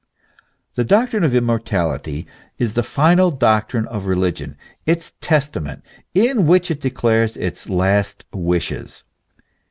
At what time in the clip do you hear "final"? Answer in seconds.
2.81-3.29